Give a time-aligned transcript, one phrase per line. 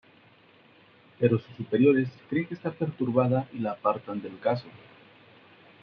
[1.19, 4.65] Pero sus superiores creen que está perturbada y la apartan del caso.